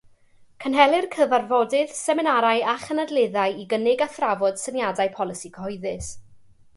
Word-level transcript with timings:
Cynhelir 0.63 1.07
cyfarfodydd, 1.15 1.91
seminarau 1.97 2.63
a 2.71 2.73
chynadleddau 2.85 3.59
i 3.65 3.65
gynnig 3.75 4.01
a 4.07 4.07
thrafod 4.15 4.57
syniadau 4.63 5.13
polisi 5.19 5.53
cyhoeddus. 5.59 6.09